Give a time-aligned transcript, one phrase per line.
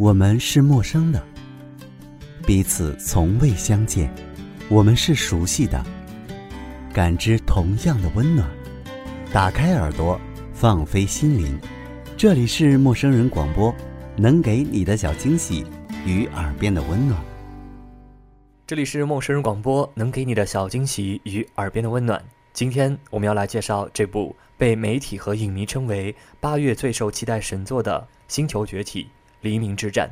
[0.00, 1.22] 我们是陌生的，
[2.46, 4.08] 彼此从未相见；
[4.70, 5.84] 我们是熟悉的，
[6.90, 8.48] 感知同样的温暖。
[9.30, 10.18] 打开耳朵，
[10.54, 11.60] 放飞心灵，
[12.16, 13.74] 这里是陌生人广播，
[14.16, 15.66] 能给你的小惊喜
[16.06, 17.22] 与耳边的温暖。
[18.66, 22.24] 这里是陌生人广播，能给你的小惊喜与耳边的温暖。
[22.54, 28.00] 今天我们要来介绍这部被媒体和影迷称为八月最受期待神作的
[28.34, 29.06] 《星球崛起：
[29.42, 30.10] 黎明之战》。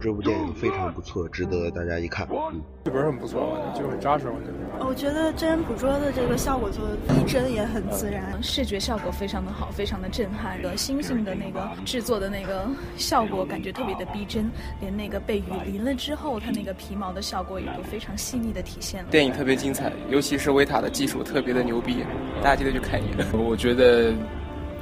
[0.00, 2.26] 这部电影非常不错，值得大家一看。
[2.30, 4.86] 嗯，剧本很不错，就很扎实，我觉得。
[4.86, 10.58] 我觉得真人捕捉的这个效果做的逼真，也很自然，视觉效果非常的好，非常的震撼。
[10.76, 19.10] 星星的那个制作的那个效果，感觉特别的逼真，连那个被雨淋了之后，它那个皮毛的效果也都非常细腻的体现了。
[19.10, 22.04] 电影特别精彩，尤其是维塔的技术特别的牛逼，
[22.42, 23.26] 大家记得去看一眼。
[23.38, 24.14] 我觉得。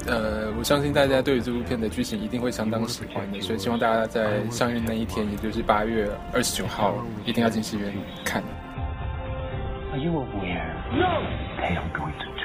[0.07, 6.95] 呃，我相信大家对于这部片的剧情一定会相当喜欢的，所以希望大家在上映那一天，也就是八月二十九号，
[7.27, 7.93] 一定要进戏院
[8.25, 8.43] 看。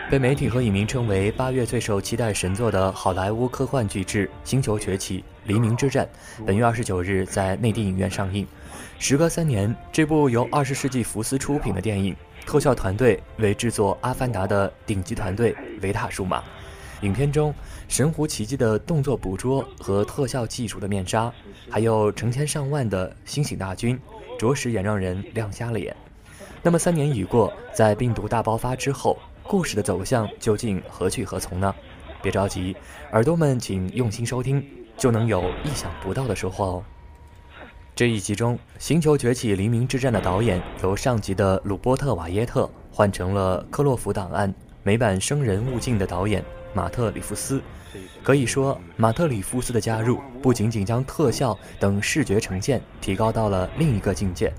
[0.09, 6.05] 被媒体和影迷称为八月最受期待神作的好莱坞科幻巨制《星球崛起：黎明之战》，
[6.45, 8.47] 本月二十九日在内地影院上映。
[8.97, 12.15] 时隔三年，这部由二十世纪福斯出品的电影，
[12.45, 16.43] 特效团队为制作《阿凡达》的顶级团队维塔数码。
[17.03, 17.53] 影片中
[17.89, 21.31] 神乎其技的动作捕捉和特效技术的面纱，
[21.69, 23.99] 还有成千上万的星星大军，
[24.39, 25.93] 着实也让人亮瞎了眼。
[26.61, 31.75] 那么三年已过，在病毒大爆发之后，故事的走向究竟何去何从呢？
[32.21, 32.73] 别着急，
[33.11, 34.65] 耳朵们请用心收听，
[34.95, 36.83] 就能有意想不到的收获哦。
[37.93, 44.49] 这一集中，《星球崛起：黎明之战》的导演由上集的鲁波特·瓦耶特换成了《克洛弗档案》
[44.83, 46.41] 美版《生人勿近》的导演。
[46.73, 47.61] 马特里夫斯，
[48.23, 54.51] 可以说，马特里夫斯的加入不仅仅将特效等视觉呈现提高到了另一个境界，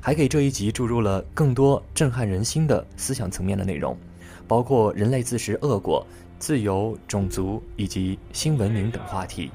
[0.00, 3.96] 还给这一集注入了更多震撼人心的思想层面的内容，
[4.46, 6.06] 包括人类自食恶果、
[6.38, 9.50] 自由、种族以及新文明等话题。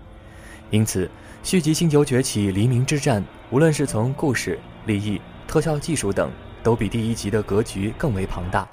[0.70, 1.10] 因此，
[1.42, 6.32] 续集《星球崛起：黎明之战》，无论是从故事、利益、特效技术等，
[6.62, 8.68] 都比第一集的格局更为庞大。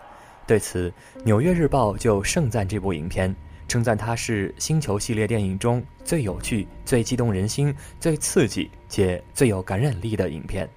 [0.50, 0.91] 对此，
[1.22, 3.33] 《纽约日报》就盛赞这部影片，
[3.69, 10.69] 称赞它是星球系列电影中最有趣、最激动人心、最刺激且最有感染力的影片。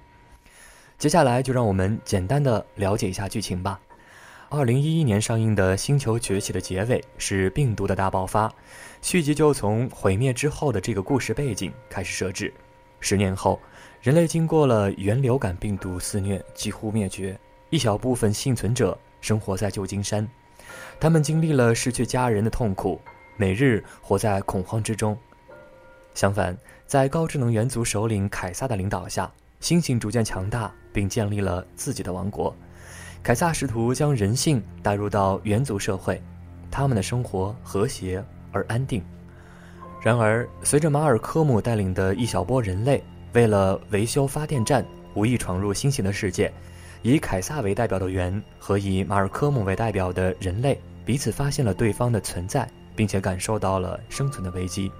[0.96, 3.80] 接下来就让我们简单的了解一下剧情吧。
[4.48, 8.48] 二零一一年上映的《星球崛起》的结尾是病毒的大爆发，
[9.02, 12.54] 续集就从毁灭之后的这个故事背景开始设置。
[13.00, 13.60] 十年后，
[14.00, 17.36] 人类经过了原流感病毒肆虐，几乎灭绝，
[17.70, 18.96] 一小部分幸存者。
[19.24, 20.28] 生活在旧金山，
[21.00, 23.00] 他们经历了失去家人的痛苦，
[23.38, 25.16] 每日活在恐慌之中。
[26.12, 26.54] 相反，
[26.86, 29.32] 在高智能猿族首领凯撒的领导下，
[29.62, 32.54] 猩猩逐渐强大，并建立了自己的王国。
[33.22, 36.22] 凯撒试图将人性带入到猿族社会，
[36.70, 39.02] 他们的生活和谐而安定。
[40.02, 43.02] 然而，随着马尔科姆带领的一小波人类
[43.32, 44.84] 为了维修发电站，
[45.14, 46.52] 无意闯入猩猩的世界。
[47.06, 52.66] 以凯撒为代表的猿和以马尔科姆为代表的人类彼此发现了对方的存在，
[52.96, 54.90] 并且感受到了生存的危机。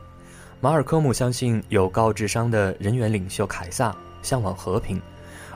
[0.60, 5.00] 马尔科姆相信有高智商的人猿领袖凯撒向往和平，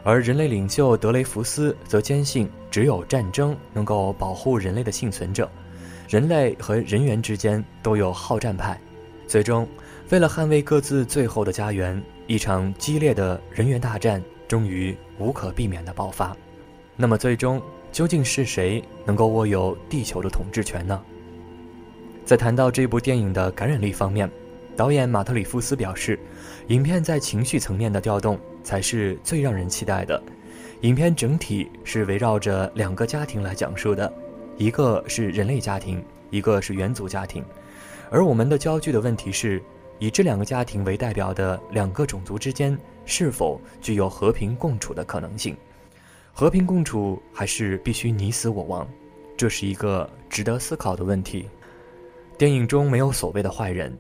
[0.03, 5.51] 而人类领袖德雷福斯则坚信只有战争能够保护人类的幸存者。
[6.09, 8.81] 人类和人猿之间都有好战派，
[9.27, 9.69] 最终
[10.09, 14.23] 为了捍卫各自最后的家园，一场激烈的人猿大战。
[14.49, 16.37] 终于无可避免的爆发，
[16.97, 17.61] 那么最终
[17.91, 21.01] 究竟是谁能够握有地球的统治权呢？
[22.25, 24.31] 在谈到这部电影的感染力方面，
[24.77, 26.19] 导演马特里夫斯表示，
[26.69, 30.23] 影片在情绪层面的调动才是最让人期待的。
[30.83, 34.13] 影片整体是围绕着两个家庭来讲述的，
[34.57, 37.45] 一个是人类家庭，一个是猿族家庭，
[38.11, 39.61] 而我们的焦距的问题是。
[40.01, 42.79] 以这两个家庭为代表的两个种族之间
[43.09, 45.57] 是否具有和平共处的可能性？
[46.31, 48.87] 和平共处还是必须你死我亡？
[49.35, 51.49] 这是一个值得思考的问题。
[52.37, 53.97] 电影中没有所谓的坏人，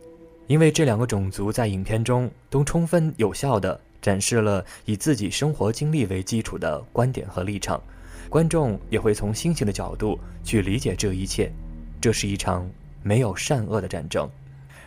[0.46, 7.82] 因为这两个种族在影片中都充分有效地展示了以自己生活经历为基础的观点和立场，
[8.28, 11.50] 观众也会从星星的角度去理解这一切。
[11.98, 12.70] 这是一场
[13.02, 14.30] 没有善恶的战争。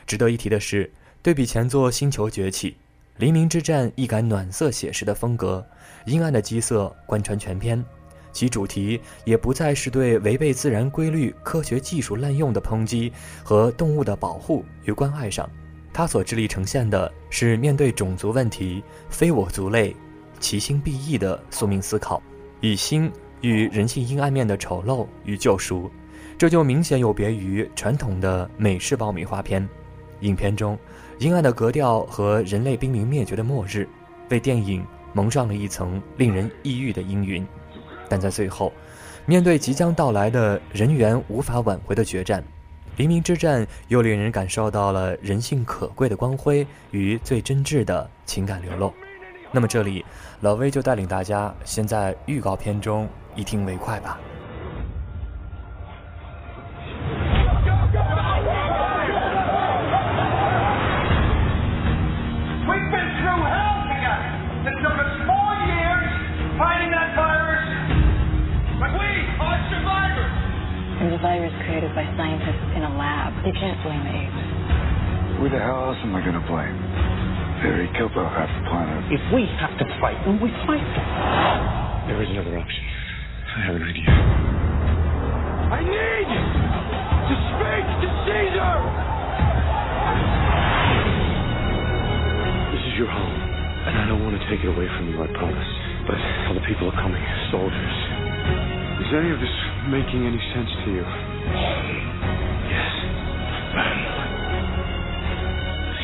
[0.06, 0.89] 值得一提的是，
[1.24, 2.71] 对比前作《星球崛起》，
[3.21, 5.63] 《黎明之战》一改暖色写实的风格，
[6.06, 7.85] 阴暗的基色贯穿全篇。
[8.31, 13.13] 其主题也不再是对违背自然规律、科学技术滥用的抨击
[13.44, 15.47] 和动物的保护与关爱上，
[15.94, 19.95] 它所致力呈现的是面对种族问题“非我族类，
[20.39, 22.24] 其心必异”的宿命思考，
[22.59, 25.91] 以心与人性阴暗面的丑陋与救赎。
[26.39, 29.69] 这就明显有别于传统的美式爆米花片。
[30.21, 30.77] 影片中
[31.21, 33.88] 阴暗的格调和人类濒临灭绝的末日，
[34.31, 34.83] 为电影
[35.13, 37.45] 蒙上了一层令人抑郁的阴云。
[38.09, 38.73] 但在最后，
[39.27, 42.44] 面对即将到来的人员无法挽回的决战，
[42.97, 48.91] 黎明之战又令人感受到了人性可贵的光辉与最真挚的情感流露。
[49.51, 50.03] 那么这里，
[50.39, 54.19] 老威就带领大家先在预告片中一听为快吧。
[94.61, 95.71] Take it away from you, I promise.
[96.05, 96.17] But
[96.53, 97.95] other people are coming, soldiers.
[99.01, 99.55] Is any of this
[99.89, 101.05] making any sense to you?
[102.69, 102.91] Yes.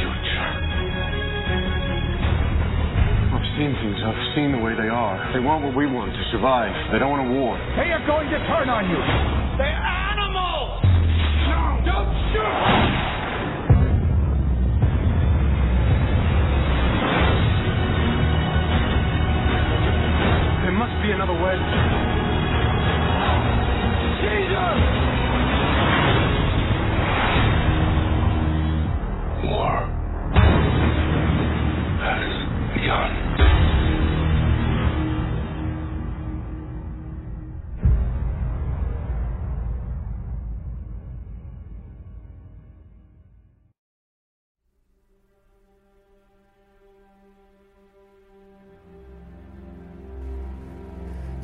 [0.01, 0.50] Future.
[3.30, 4.00] I've seen things.
[4.01, 5.33] I've seen the way they are.
[5.33, 6.74] They want what we want to survive.
[6.92, 7.57] They don't want a war.
[7.77, 9.47] They are going to turn on you.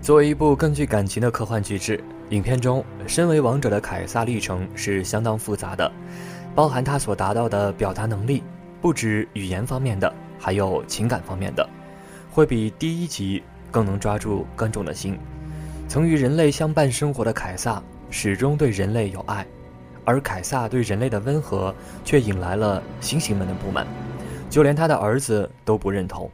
[0.04, 1.98] 作为一部更具感情的科幻巨制，
[2.32, 5.90] 影片中身为王者的凯撒历程是相当复杂的，
[6.54, 8.44] 包含他所达到的表达能力，
[8.82, 11.66] 不止语言方面的，还有情感方面的，
[12.30, 13.42] 会比第一集
[13.72, 15.18] 更能抓住观众的心。
[15.88, 19.48] 曾与人类相伴生活的凯撒始终对人类有爱，
[20.04, 21.74] 而凯撒对人类的温和
[22.04, 23.88] 却引来了猩猩们的不满，
[24.50, 26.30] 就连他的儿子都不认同，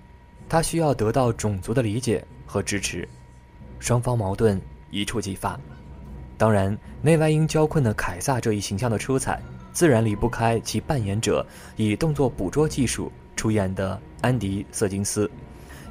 [0.50, 3.08] 他需要得到种族的理解和支持。
[3.80, 4.62] 双方矛盾
[4.92, 5.60] 一触即发，
[6.38, 9.42] 当然，内外因交困的凯撒这一形象的出彩，
[9.72, 11.46] 自然离不开其扮演者
[11.76, 15.30] 以动作捕捉技术出演的安迪·瑟金斯。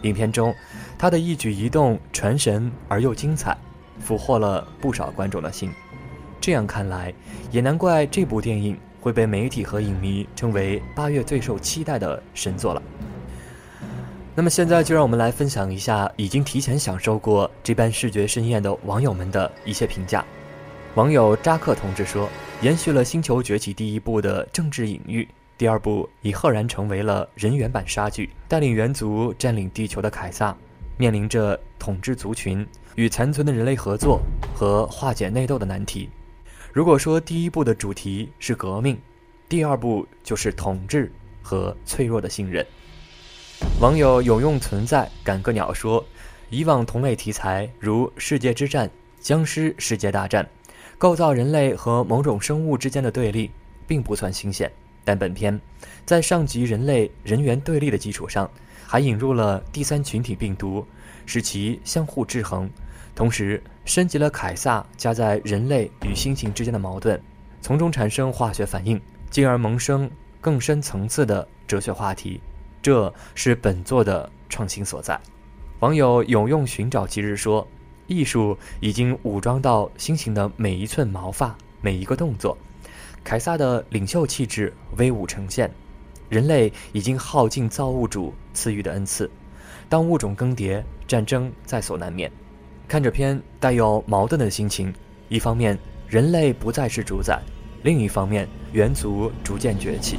[0.02, 0.54] 影片中，
[0.96, 3.56] 他的一举一动传神而又精彩，
[3.98, 5.70] 俘获了不少观众的心。
[6.40, 7.12] 这样看来，
[7.50, 12.82] 也难怪这部电影会被媒体和影迷称为八月最受期待的神作了。
[14.38, 20.24] 那么现在就让我们来分享一下已经提前享受过这般视觉盛宴的网友们的一些评价。
[20.94, 22.28] 网友扎克同志说
[22.62, 25.26] ：“延续了《星球崛起》第一部的政治隐喻，
[25.56, 28.30] 第二部已赫然成为了人猿版杀剧。
[28.46, 30.56] 带领猿族占领地球的凯撒，
[30.96, 32.64] 面临着统治族群
[32.94, 34.20] 与残存的人类合作
[34.54, 36.08] 和化解内斗的难题。
[36.72, 38.96] 如果说第一部的主题是革命，
[39.48, 41.10] 第二部就是统治
[41.42, 42.64] 和脆弱的信任。”
[43.80, 46.04] 网友有用存在赶个鸟说
[46.50, 50.44] ：“以往同类题材如世界之战、僵尸世界大战，
[50.98, 53.50] 构造人类和某种生物之间的对立，
[53.86, 54.68] 并不算新鲜。
[55.04, 55.60] 但本片
[56.04, 58.50] 在上级人类人猿对立的基础上，
[58.84, 60.84] 还引入了第三群体病毒，
[61.24, 62.68] 使其相互制衡，
[63.14, 67.20] 同时升级了凯撒加在人类与猩猩之间的矛盾，
[67.62, 69.00] 从中产生化学反应，
[69.30, 70.10] 进而萌生
[70.40, 72.40] 更深层次的哲学话题。”
[72.82, 75.20] 这是本作的创新所在。
[75.80, 77.66] 网友有用寻找其日说
[78.08, 82.56] ：“艺术已经武装到猩猩的每一寸毛发、每一个动作，
[83.22, 85.70] 凯撒的领袖气质威武呈现。
[86.28, 89.30] 人类已经耗尽造物主赐予的恩赐。
[89.88, 92.30] 当物种更迭，战争在所难免。
[92.86, 94.92] 看着片带有矛盾的心情，
[95.28, 97.40] 一方面人类不再是主宰，
[97.82, 100.18] 另一方面猿族逐渐崛起。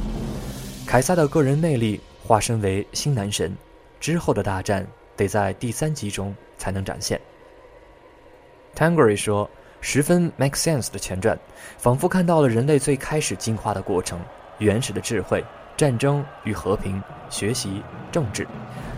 [0.86, 3.52] 凯撒的个人魅力化身为新男神，
[3.98, 7.20] 之后的大战得在第三集中才能展现。
[8.72, 9.50] Tangery 说
[9.82, 11.36] ：“十分 make sense 的前传，
[11.76, 14.20] 仿佛看到了人类最开始进化的过程，
[14.58, 15.44] 原始的智慧、
[15.76, 17.82] 战争与和平、学习、
[18.12, 18.46] 政治。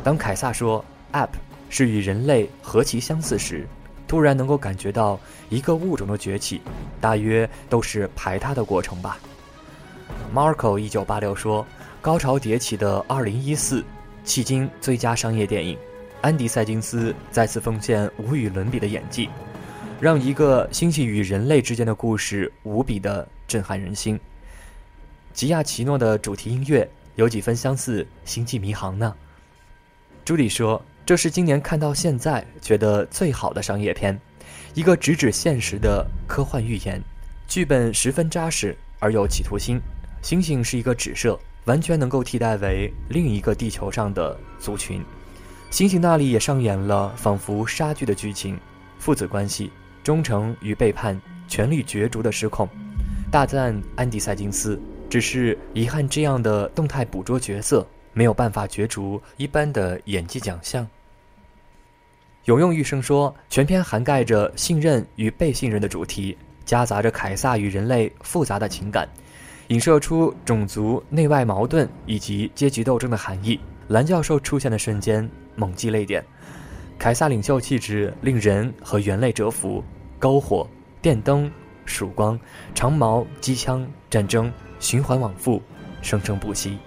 [0.04, 0.84] 当凯撒说
[1.14, 1.30] ‘app’
[1.70, 3.66] 是与人类何其相似时，
[4.06, 6.60] 突然能够感觉到一个物种的崛起，
[7.00, 9.18] 大约都是排他的过程吧。
[10.34, 11.66] ”Marco 一九八六说
[12.02, 13.84] ：“高潮迭起的二零一四，
[14.26, 15.78] 迄今最佳商业电影，
[16.20, 19.30] 安迪·塞金斯再次奉献无与伦比的演技。”
[20.02, 24.18] 让一个星系与人类之间的故事无比的震撼人心。
[25.32, 29.14] 吉亚奇诺的主题音乐有几分相似《星际迷航》呢？
[30.24, 34.20] 朱莉说：“这是今年看到现在觉得最好的商业片，
[34.74, 37.00] 一个直指现实的科幻寓言，
[37.46, 39.80] 剧本十分扎实而有企图心。
[40.20, 45.02] 星星是一个指涉，完全能够替代为另一个地球上的族群。
[45.70, 48.58] 星星那里也上演了仿佛杀剧的剧情，
[48.98, 49.70] 父子关系。”
[50.02, 51.16] 忠诚与背叛，
[51.46, 52.68] 权力角逐的失控，
[53.30, 54.76] 大赞安迪·塞金斯。
[55.08, 60.84] 只是遗憾，这样的动态捕捉角色没有办法角逐一般的演技奖项。
[62.46, 69.08] 有用玉生说，全片涵盖着信任与被信任的主题，夹杂着凯撒与人类复杂的情感，
[69.68, 73.58] 影射出种族内外矛盾以及阶级斗争的含义。
[73.88, 76.24] 蓝教授出现的瞬间，猛击泪点。
[76.98, 79.82] 凯撒领袖气质令人和猿类折服，
[80.20, 80.66] 篝火、
[81.00, 81.50] 电灯、
[81.84, 82.38] 曙光、
[82.74, 85.60] 长矛、机枪、战争循环往复，
[86.00, 86.78] 生生不息。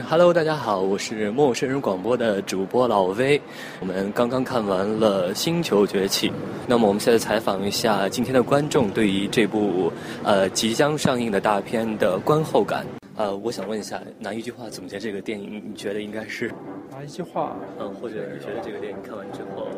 [0.00, 3.38] Hello，大家好，我是陌生人广播的主播老威。
[3.78, 6.30] 我们刚刚看完了《星球崛起》，
[6.66, 9.92] 那么我们现在采访一下今天的观众对于这部
[10.24, 12.86] 呃即将上映的大片的观后感。
[13.16, 16.50] 呃，我想问一下，拿一句话总结这个电影，你觉得应该是？
[16.90, 17.54] 拿一句话？
[17.78, 19.68] 嗯，或者你觉得这个电影看完之后，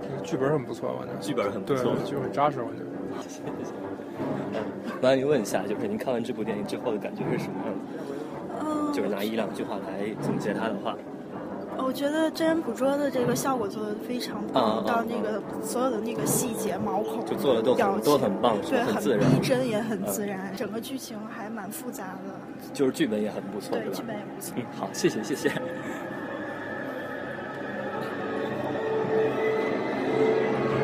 [0.00, 2.86] 这个剧本很不错，反正剧本很不错，剧本扎实，我觉得。
[3.22, 3.72] 谢谢谢谢。
[5.02, 7.93] 麻烦您问一下，就是您看完这部电影之后的感觉是什么样的？
[8.94, 10.96] 就是拿一两句话来总结他的话，
[11.76, 22.32] 我觉得真人捕捉的这个效果做的非常棒，到那个所有的那个细节、毛孔，就做的都很都很棒，对，很逼真也很自然，整个剧情还蛮复杂的，
[22.72, 24.54] 就是剧本也很不错，对，剧本也不错。
[24.56, 25.50] 嗯，好，谢谢谢谢。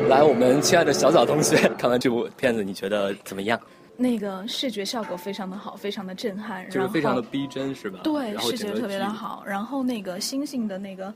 [0.09, 3.57] 来，我们亲爱的小枣同学，看完这部片子你觉得怎么样？
[4.01, 7.99] 那个视觉效果非常的好，非常的震撼，就是非常的逼真，是吧？
[8.03, 9.43] 对，视觉特别的好。
[9.45, 11.13] 然后那个星星的那个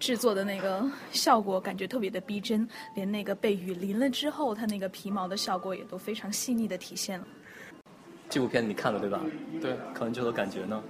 [0.00, 0.82] 制作的那个
[1.12, 7.26] 效果，感觉特别的逼真，连那个被雨淋了之后，它那个皮毛的效果也都非常细腻的体现了。
[8.30, 9.20] 这部片子你看了对吧？
[9.60, 10.82] 对，看完之后感觉呢？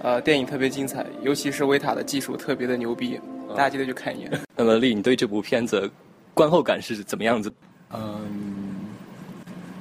[0.00, 3.20] 呃，电影特别精彩，尤其是维塔的技术特别的牛逼，
[3.50, 4.40] 大家记得去看一眼。
[4.56, 5.88] 那么丽，你对这部片子
[6.32, 7.52] 观后感是怎么样子？
[7.92, 8.51] 嗯。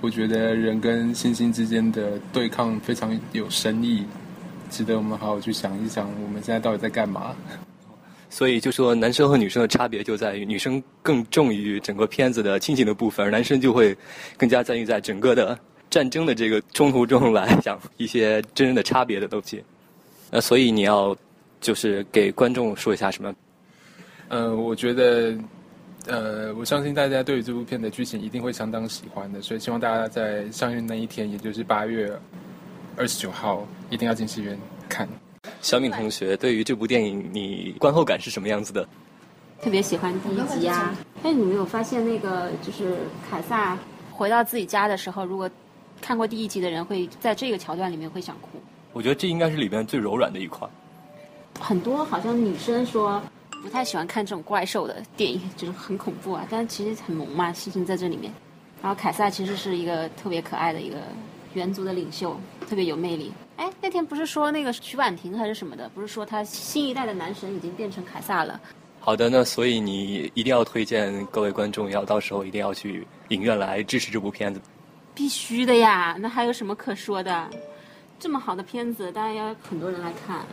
[0.01, 4.03] 我觉得人跟星星之间的对抗非常有深意，
[4.71, 7.35] 值得我们好好去想一想，我们现在到底在干嘛？
[8.27, 13.95] 所以就说男生和女生的差别就在于，女生更重于整个片子的亲情的部分，而男生就会
[14.37, 15.55] 更加在意在整个的
[15.89, 19.63] 战争的这个冲突中来讲一些真正的差别的东西。
[20.31, 21.15] 那所以你要
[21.59, 23.31] 就是给观众说一下什么？
[24.29, 25.37] 呃，我觉得。
[26.07, 32.11] 呃，我相信大家对于这部片的剧情一定会相当喜欢的，所以希望大家在上映那一天，也就是八月
[32.97, 34.57] 二十九号，一定要进戏院
[34.89, 35.07] 看。
[35.61, 38.87] 小敏同学，对于这部电影，你观后感是什么样子的？
[39.61, 40.95] 特别喜欢第一集啊！
[41.21, 42.97] 哎，你没有发现那个就是
[43.29, 43.77] 凯撒
[44.11, 45.47] 回到自己家的时候，如果
[46.01, 48.59] 看过第一集的人会在这个桥段里面会想哭。
[48.91, 50.67] 我觉得这应该是里面最柔软的一块。
[51.59, 53.21] 很多好像女生说。
[53.61, 56.45] 不太喜欢看这种怪兽的电影，就是很恐怖啊。
[56.49, 58.31] 但其实很萌嘛，星星在这里面。
[58.81, 60.97] 然后凯撒其实是一个特别可爱的一个
[61.53, 62.35] 猿族的领袖，
[62.67, 63.31] 特别有魅力。
[63.57, 68.59] 哎，那天不是说那个曲婉婷还是什么的，不是说他新一代的男神已经变成凯撒了？
[68.99, 74.59] 好的，那所以你一定要推荐各位观众，要到时候一定要去影院来支持这部片子。
[75.13, 77.49] 必须的呀，那还有什么可说的？
[78.19, 80.45] 这么好的片子，当然要很多人来看。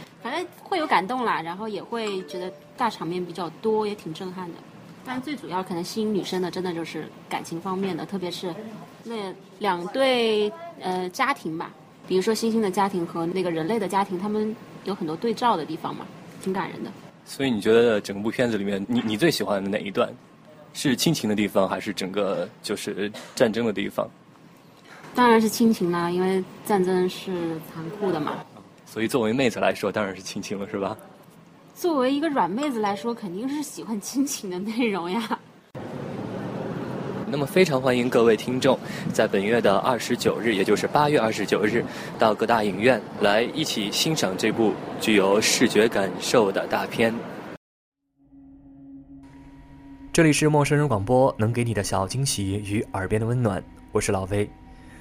[0.22, 4.58] 反正会有感动啦，然后也会觉得大场面比较多，也挺震撼的。
[5.04, 8.54] 但最主要可能吸引女生的，真的就是感情方面的，特别是
[9.04, 11.72] 那两对呃家庭吧，
[12.06, 16.06] 比如说星星的家庭和那个人类的家庭，他们有很多对照的地方嘛，
[16.40, 16.90] 挺感人的。
[17.24, 20.12] 所以你觉得整部片子里面，你你最喜欢的哪一段？
[20.74, 24.08] 是亲情的地方，还是整个就是战争的地方？
[25.14, 28.38] 当然是亲情啦，因为战争是残酷的嘛。
[28.92, 30.94] 所以作为妹子来说，当然是亲情了，是吧？
[31.74, 35.40] 作为一个软妹子来说，肯定是喜欢亲情的内容呀。
[37.26, 38.78] 那么，非常欢迎各位听众
[39.10, 41.82] 在本月的二十九日，也就是八月二十九日，
[42.18, 47.14] 到各大影院来一起欣赏这部具有视觉感受的大片。
[50.12, 54.46] 这里是陌生人广播，能给你的小惊喜与耳边的温暖，我是老威。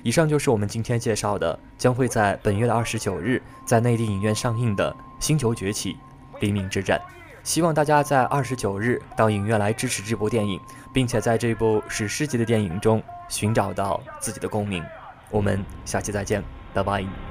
[0.04, 5.98] 以上就是我们今天介绍的，将会在本月的二十九日在内地影院上映的《星球崛起：
[6.40, 7.00] 黎明之战》。
[7.44, 10.60] 希望大家在二十九日到影院来支持这部电影，
[10.94, 14.84] 并且在这部史诗级的电影中寻找到自己的共鸣。
[15.30, 16.44] 我们下期再见，
[16.74, 17.31] 拜拜。